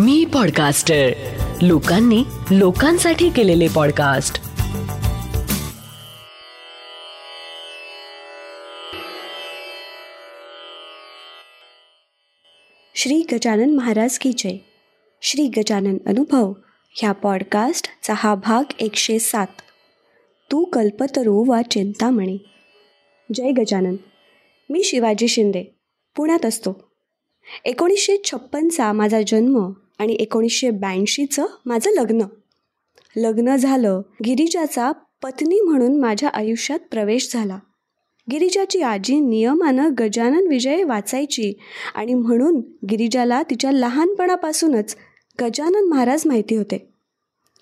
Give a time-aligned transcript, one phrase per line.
[0.00, 1.10] मी podcaster
[1.62, 4.34] लोकांनी लोकांसाठी केलेले पॉडकास्ट
[12.94, 14.56] श्री गजानन महाराज की जय.
[15.22, 16.52] श्री गजानन अनुभव
[16.96, 19.46] ह्या पॉडकास्टचा हा भाग एकशे सात.
[20.52, 22.38] तू कल्पतरू वा चिंतामणी.
[23.34, 23.96] जय गजानन.
[24.70, 25.64] मी शिवाजी शिंदे
[26.16, 26.90] पुण्यात असतो.
[27.64, 32.22] एकोणीसशे छप्पनचा माझा जन्म आणि एकोणीसशे ब्याऐंशीचं माझं लग्न.
[33.16, 37.58] लग्न झालं गिरिजाचा पत्नी म्हणून माझ्या आयुष्यात प्रवेश झाला.
[38.30, 41.52] गिरिजाची आजी नियमानं गजानन विजय वाचायची
[41.94, 44.96] आणि म्हणून गिरिजाला तिच्या लहानपणापासूनच
[45.40, 46.92] गजानन महाराज माहिती होते.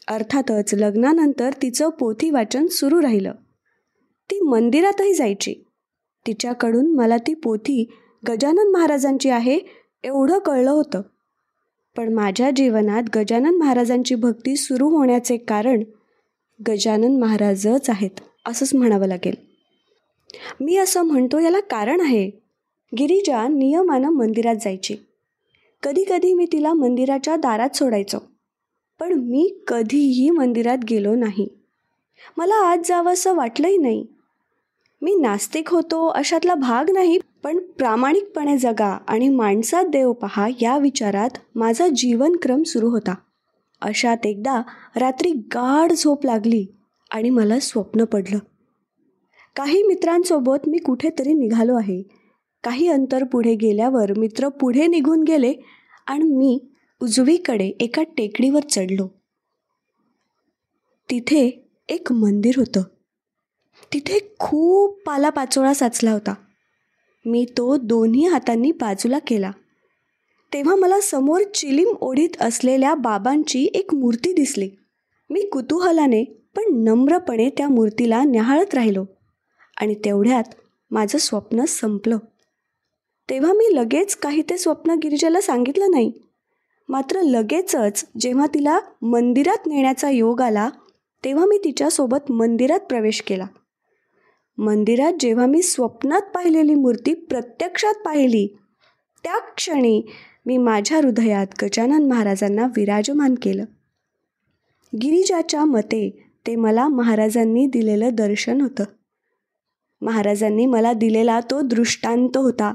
[0.09, 3.33] अर्थातच लग्नानंतर तिचं पोथी वाचन सुरू राहिलं.
[4.31, 5.55] ती मंदिरातही जायची.
[6.27, 7.91] तिच्याकडून मला ती पोथी
[8.29, 9.59] गजानन महाराजांची आहे
[10.05, 11.03] एवढं कळलं होतं.
[11.99, 15.83] पण माझ्या जीवनात गजानन महाराजांची भक्ती सुरू होण्याचे कारण
[16.61, 19.35] गजानन महाराजच आहेत असंच म्हणावं लागेल.
[20.61, 22.31] मी असं म्हणतो याला कारण आहे.
[22.99, 24.97] गिरिजा नियमानं मंदिरात जायची.
[25.83, 28.19] कधीकधी मी तिला मंदिराच्या दारात सोडायचो
[29.01, 31.49] पण मी कधीही मंदिरात गेलो नाही.
[32.37, 34.07] मला आज जावं असं वाटलंही नाही.
[35.03, 37.19] मी नास्तिक होतो अशातला भाग नाही
[37.49, 43.15] पण प्रामाणिकपणे जगा आणि माणसात देव पहा या विचारात माझा जीवनक्रम सुरू होता.
[43.81, 44.63] अशात एकदा
[44.97, 46.67] रात्री गाढ झोप लागली
[47.11, 48.39] आणि मला स्वप्न पडलं.
[49.57, 52.03] काही मित्रांसोबत मी कुठेतरी निघालो आहे.
[52.65, 55.55] काही अंतर पुढे गेल्यावर मित्र पुढे निघून गेले
[56.07, 56.61] आणि मी
[57.03, 59.09] उजवीकडे एका टेकडीवर चढलो.
[61.11, 62.83] तिथे एक मंदिर होतं.
[63.93, 66.35] तिथे खूप पालापाचोळा साचला होता.
[67.27, 69.51] मी तो दोन्ही हातांनी बाजूला केला.
[70.53, 74.71] तेव्हा मला समोर चिलीम ओढीत असलेल्या बाबांची एक मूर्ती दिसली.
[75.31, 79.05] मी कुतूहलाने पण नम्रपणे त्या मूर्तीला न्याहाळत राहिलो
[79.81, 80.45] आणि तेवढ्यात
[80.91, 82.19] माझं स्वप्न संपलं.
[83.31, 86.13] तेव्हा मी लगेच काही ते स्वप्न गिरिजाला सांगितलं नाही.
[86.89, 90.71] मात्र लगेचच जेव्हा तिला मंदिरात नेण्याचा योग आला
[91.25, 93.47] तेव्हा मी तिच्यासोबत मंदिरात प्रवेश केला.
[94.59, 98.57] मंदिरात जेव्हा मी स्वप्नात पाहिलेली मूर्ती प्रत्यक्षात पाहिली
[99.25, 100.03] त्या क्षणी
[100.47, 103.65] मी माझ्या हृदयात गजानन महाराजांना विराजमान केलं.
[105.03, 108.85] गिरिजाच्या मते ते मला महाराजांनी दिलेलं दर्शन होतं.
[110.01, 112.75] महाराजांनी मला दिलेला तो दृष्टांत होता.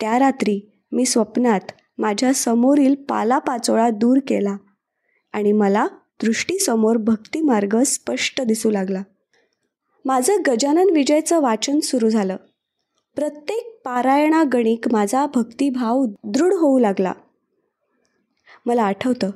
[0.00, 0.60] त्या रात्री
[0.92, 1.60] मी स्वप्नात
[1.98, 4.56] माझ्या समोरील पालापाचोळा दूर केला
[5.32, 5.86] आणि मला
[6.22, 9.02] दृष्टीसमोर भक्तिमार्ग स्पष्ट दिसू लागला.
[10.06, 12.36] माझं गजानन विजयचं वाचन सुरू झालं.
[13.14, 17.12] प्रत्येक पारायणागणिक माझा भक्तिभाव दृढ होऊ लागला.
[18.66, 19.30] मला आठवतं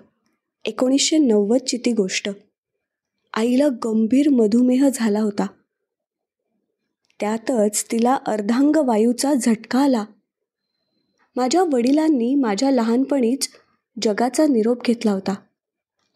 [0.64, 2.31] एकोणीसशे नव्वदची ती गोष्ट.
[3.34, 5.47] आईला गंभीर मधुमेह झाला होता.
[7.20, 10.04] त्यातच तिला अर्धांग वायूचा झटका आला.
[11.37, 13.48] माझ्या वडिलांनी माझ्या लहानपणीच
[14.02, 15.34] जगाचा निरोप घेतला होता.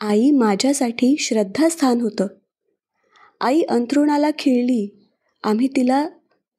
[0.00, 2.26] आई माझ्यासाठी श्रद्धास्थान होतं.
[3.40, 4.86] आई अंथरुणाला खिळली.
[5.44, 6.06] आम्ही तिला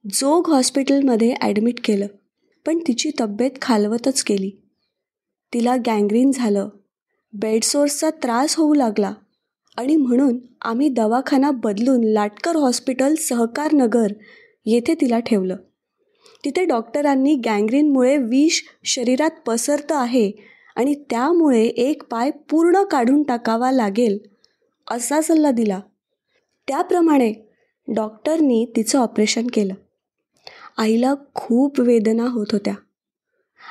[0.06, 2.08] जोग हॉस्पिटलमध्ये ॲडमिट केलं
[2.66, 4.50] पण तिची तब्येत खालवतच गेली.
[5.53, 6.69] तिला गँग्रीन झालं.
[7.34, 9.13] बेडसोर्सचा त्रास होऊ लागला
[9.78, 14.13] आणि म्हणून आम्ही दवाखाना बदलून लाटकर हॉस्पिटल सहकारनगर
[14.66, 15.56] येथे तिला ठेवलं.
[16.46, 20.31] तिथे डॉक्टरांनी गँग्रीनमुळे विष शरीरात पसरतं आहे
[20.75, 24.18] आणि त्यामुळे एक पाय पूर्ण काढून टाकावा लागेल
[24.92, 25.80] असा सल्ला दिला.
[26.67, 27.33] त्याप्रमाणे
[27.95, 29.73] डॉक्टरनी तिचं ऑपरेशन केलं.
[30.77, 32.73] आईला खूप वेदना होत होत्या.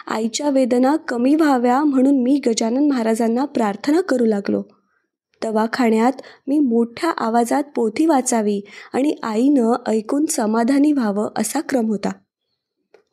[0.06, 4.62] आईच्या वेदना कमी व्हाव्या म्हणून मी गजानन महाराजांना प्रार्थना करू लागलो.
[5.42, 6.12] दवाखान्यात
[6.46, 8.60] मी मोठ्या आवाजात पोथी वाचावी
[8.92, 12.10] आणि आईनं ऐकून समाधानी व्हावं असा क्रम होता.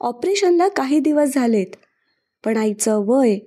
[0.01, 1.75] ऑपरेशनला काही दिवस झालेत
[2.45, 3.37] पण आईचं वय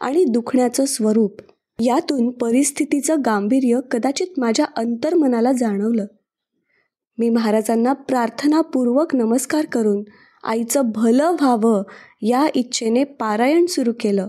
[0.00, 1.40] आणि दुखण्याचं स्वरूप
[1.80, 6.06] यातून परिस्थितीचं गांभीर्य कदाचित माझ्या अंतर्मनाला जाणवलं.
[7.18, 10.02] मी महाराजांना प्रार्थनापूर्वक नमस्कार करून
[10.44, 11.82] आईचं भलं व्हावं
[12.22, 14.28] या इच्छेने पारायण सुरू केलं.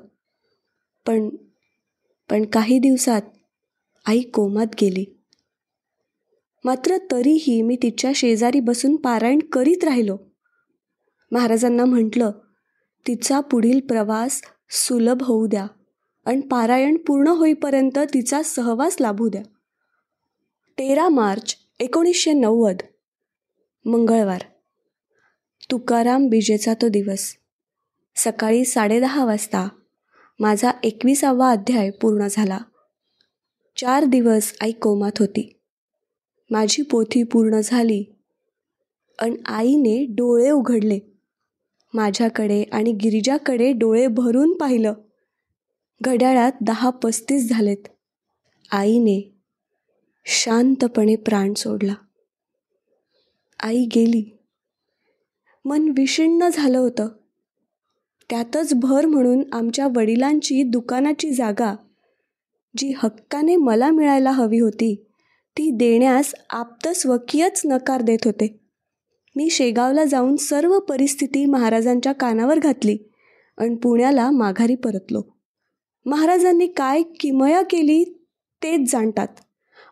[1.05, 1.29] पण
[2.29, 3.21] पण काही दिवसात
[4.05, 5.05] आई कोमात गेली.
[6.65, 10.17] मात्र तरीही मी तिच्या शेजारी बसून पारायण करीत राहिलो.
[11.31, 12.31] महाराजांना म्हटलं
[13.07, 15.67] तिचा पुढील प्रवास सुलभ होऊ द्या.
[16.29, 19.41] आणि पारायण पूर्ण होईपर्यंत तिचा सहवास लाभू द्या.
[20.77, 22.75] तेरा मार्च एकोणीसशे नव्वद.
[23.85, 24.41] मंगळवार.
[25.71, 27.35] तुकाराम बीजेचा तो दिवस.
[28.15, 29.67] सकाळी साडेदहा वाजता
[30.39, 32.57] माझा एकविसावा अध्याय पूर्ण झाला.
[33.77, 35.59] चार दिवस आई कोमात होती.
[36.49, 38.03] माझी पोथी पूर्ण झाली
[39.19, 40.99] आणि आईने डोळे उघडले.
[41.93, 44.93] माझ्याकडे आणि गिरिजाकडे डोळे भरून पाहिलं.
[46.01, 47.87] घड्याळात दहा पस्तीस झालेत.
[48.71, 49.35] आईने
[50.25, 51.93] शांतपणे प्राण सोडला.
[53.63, 54.37] आई गेली.
[55.65, 57.07] मन विषण्ण झालं होतं.
[58.29, 61.75] त्यातच भर म्हणून आमच्या वडिलांची दुकानाची जागा
[62.77, 65.05] जी हक्काने मला मिळायला हवी होती
[65.57, 66.33] ती देण्यास
[66.95, 68.59] स्वकीयच नकार देत होते.
[69.35, 72.97] मी शेगावला जाऊन सर्व परिस्थिती महाराजांच्या कानावर घातली
[73.57, 75.38] आणि पुण्याला माघारी परतलो.
[76.05, 78.03] महाराजांनी काय किमया केली
[78.63, 79.27] तेच जाणतात.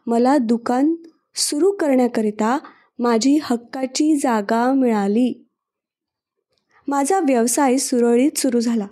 [0.07, 0.95] मला दुकान
[1.35, 2.57] सुरू करण्याकरिता
[2.99, 5.47] माझी हक्काची जागा मिळाली.
[6.87, 8.87] माझा व्यवसाय सुरळीत सुरू झाला.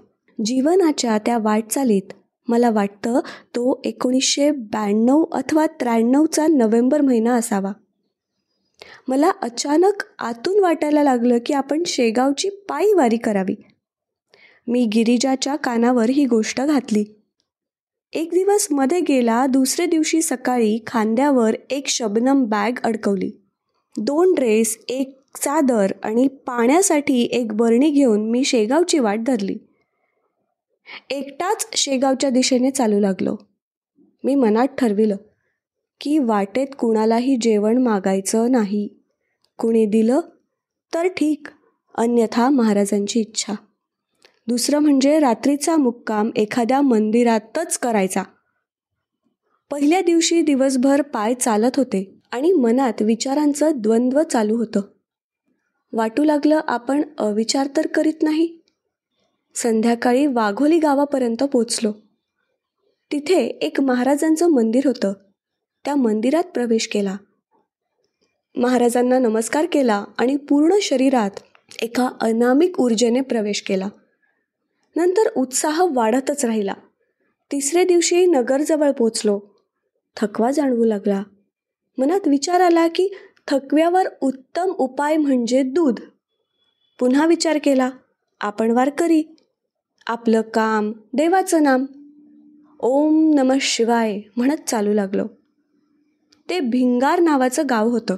[0.46, 2.14] जीवनाच्या त्या वाटचालीत
[2.48, 7.72] मला वाटतं तो एकोणीसशे ब्याण्णव अथवा त्र्याण्णवचा नोव्हेंबर महिना असावा.
[9.08, 13.56] मला अचानक आतून वाटायला लागलं की आपण शेगावची पायीवारी करावी.
[14.68, 17.06] मी गिरिजाच्या कानावर ही गोष्ट घातली.
[18.14, 23.32] एक दिवसमध्ये गेला दुसऱ्या दिवशी सकाळी खांद्यावर एक शबनम बॅग अडकवली.
[23.98, 29.58] दोन ड्रेस एक चादर आणि पाण्यासाठी एक बरणी घेऊन मी शेगावची वाट धरली.
[31.10, 33.36] एकटाच शेगावच्या दिशेने चालू लागलो.
[34.24, 35.16] मी मनात ठरविलं
[36.02, 38.88] की वाटेत कुणालाही जेवण मागायचं नाही.
[39.58, 40.20] कुणी दिलं
[40.94, 41.48] तर ठीक
[41.96, 43.54] अन्यथा महाराजांची इच्छा.
[44.48, 48.24] दुसरं म्हणजे रात्रीचा मुक्काम एखाद्या मंदिरातच करायचा.
[49.72, 54.82] पहिल्या दिवशी दिवसभर पाय चालत होते आणि मनात विचारांचं द्वंद्व चालू होतं.
[55.94, 58.58] वाटू लागलं आपण अविचार तर करीत नाही.
[59.56, 61.92] संध्याकाळी वाघोली गावापर्यंत पोचलो
[63.12, 65.14] तिथे एक महाराजांचं मंदिर होतं.
[65.86, 67.18] त्या मंदिरात प्रवेश केला.
[68.56, 71.32] महाराजांना नमस्कार केला आणि पूर्ण शरीरात
[71.82, 73.88] एका अनामिक ऊर्जेने प्रवेश केला.
[74.96, 76.74] नंतर उत्साह वाढतच राहिला.
[77.52, 79.40] तिसऱ्या दिवशी नगरजवळ पोचलो.
[80.18, 81.24] थकवा जाणवू लागला.
[81.98, 83.10] मनात विचार आला की
[83.48, 86.00] थकव्यावर उत्तम उपाय म्हणजे दूध.
[87.00, 87.90] पुन्हा विचार केला
[88.42, 89.24] आपण वारकरी.
[90.08, 91.86] आपलं काम देवाचं नाम.
[92.80, 95.28] ओम नम शिवाय म्हणत चालू लागलो.
[96.50, 98.16] ते भिंगार नावाचं गाव होतं.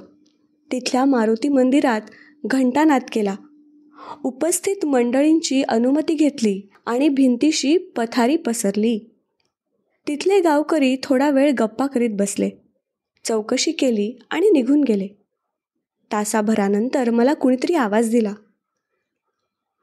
[0.72, 2.00] तिथल्या मारुती मंदिरात
[2.46, 3.34] घंटानाद केला.
[4.24, 8.98] उपस्थित मंडळींची अनुमती घेतली आणि भिंतीशी पथारी पसरली.
[10.06, 12.50] तिथले गावकरी थोडा वेळ गप्पा करीत बसले.
[13.24, 15.08] चौकशी केली आणि निघून गेले.
[16.12, 18.34] तासाभरानंतर मला कुणीतरी आवाज दिला.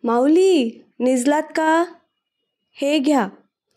[0.04, 1.86] माऊली निजलात का?
[2.72, 3.30] हे घ्या.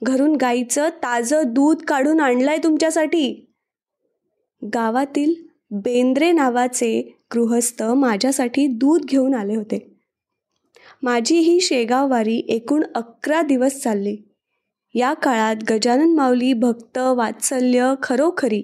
[0.03, 3.47] घरून गाईचं ताजं दूध काढून आणलंय तुमच्यासाठी.
[4.75, 5.35] गावातील
[5.71, 9.98] बेंद्रे नावाचे गृहस्थ माझ्यासाठी दूध घेऊन आले होते.
[11.03, 14.17] माझी ही शेगाववारी एकूण अकरा दिवस चालली.
[14.95, 18.63] या काळात गजानन माऊली भक्त वात्सल्य खरोखरी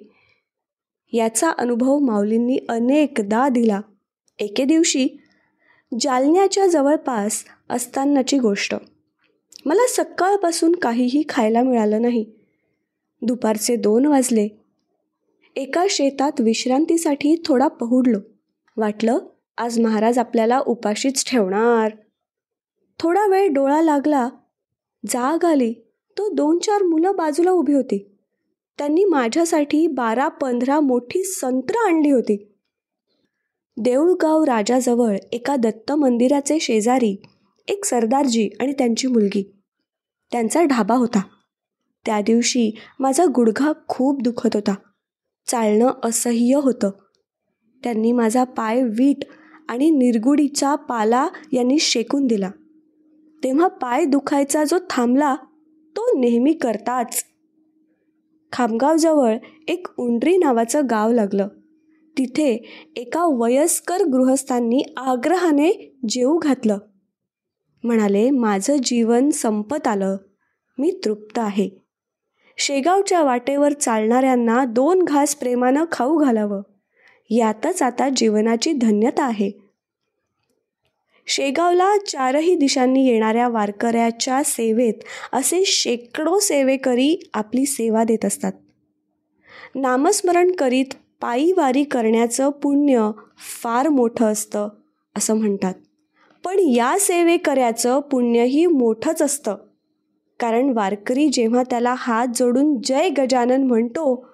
[1.12, 3.80] याचा अनुभव माऊलींनी अनेकदा दिला.
[4.38, 5.08] एके दिवशी
[6.00, 8.74] जालन्याच्या जवळपास असतानाची गोष्ट.
[9.66, 12.24] मला सकाळपासून काहीही खायला मिळालं नाही.
[13.22, 14.48] दुपारचे दोन वाजले.
[15.56, 18.18] एका शेतात विश्रांतीसाठी थोडा पहुडलो.
[18.76, 19.18] वाटलं
[19.58, 21.90] आज महाराज आपल्याला उपाशीच ठेवणार.
[23.00, 24.28] थोडा वेळ डोळा लागला
[25.08, 25.74] जाग आली.
[26.18, 28.16] तो दोन चार मुलं बाजूला उभी होती.
[28.78, 32.50] त्यांनी माझ्यासाठी बारा पंधरा मोठी संत्र आणली होती.
[33.76, 37.22] देऊळगाव राजाजवळ एका दत्त मंदिराचे शेजारी
[37.68, 39.62] एक सरदारजी आणि त्यांची मुलगी.
[40.32, 41.22] त्यांचा ढाबा होता.
[42.06, 42.70] त्या दिवशी
[43.00, 44.74] माझा गुडघा खूप दुखत होता.
[45.46, 46.90] चालणं असह्य होतं.
[47.84, 49.24] त्यांनी माझा पाय वीट
[49.68, 52.50] आणि निरगुडीचा पाला यांनी शेकून दिला.
[53.44, 55.34] तेव्हा पाय दुखायचा जो थांबला
[55.96, 57.24] तो नेहमी करताच.
[58.52, 59.36] खामगावजवळ
[59.68, 61.48] एक उंडरी नावाचं गाव लागलं.
[62.18, 66.78] तिथे एका वयस्कर गृहस्थांनी आग्रहाने जेऊ घातलं.
[67.84, 70.16] म्हणाले माझं जीवन संपत आलं.
[70.78, 71.70] मी तृप्त आहे.
[72.58, 76.62] शेगावच्या वाटेवर चालणाऱ्यांना दोन घास प्रेमानं खाऊ घालावं.
[77.30, 79.63] यातच आता जीवनाची धन्यता आहे.
[81.26, 84.94] शेगावला चारही दिशांनी येणाऱ्या वारकऱ्याच्या सेवेत
[85.32, 88.52] असे शेकडो सेवेकरी आपली सेवा देत असतात.
[89.74, 93.10] नामस्मरण करीत पायी वारी करण्याचं पुण्य
[93.62, 94.68] फार मोठं असतं
[95.16, 95.74] असं म्हणतात.
[96.44, 99.56] पण या सेवेकऱ्याचं पुण्यही मोठंच असतं.
[100.40, 104.28] कारण वारकरी जेव्हा त्याला हात जोडून जय गजानन म्हणतो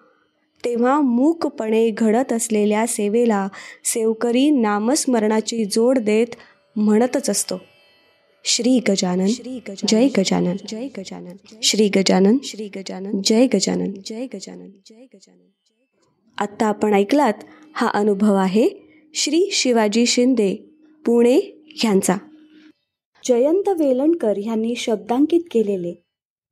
[0.65, 3.49] तेव्हा मूकपणे घडत असलेल्या सेवेला
[3.85, 6.27] सेवकरी नामस्मरणाची जोड देत
[6.77, 7.61] म्हणतच असतो.
[8.45, 13.93] श्री गजानन श्री जय गजानन जय गजानन श्री गजानन श्री गजानन जय गजानन.
[14.07, 15.51] जय गजानन जय गजानन.
[16.39, 17.33] आत्ता आपण ऐकलात
[17.75, 18.69] हा अनुभव आहे
[19.15, 20.55] श्री शिवाजी शिंदे
[21.07, 21.41] पुणे
[21.77, 22.17] ह्यांचा
[23.29, 26.03] जयंत वेलणकर ह्यांनी शब्दांकित केलेले.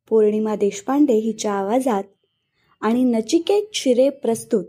[0.09, 2.05] पौर्णिमा देशपांडे हिच्या आवाजात
[2.81, 4.65] आणि नचिकेत शिरे प्रस्तुत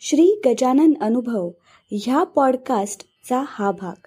[0.00, 1.50] श्री गजानन अनुभव
[1.90, 4.06] ह्या पॉडकास्टचा हा भाग.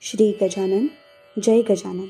[0.00, 0.86] श्री गजानन
[1.38, 2.08] जय गजानन.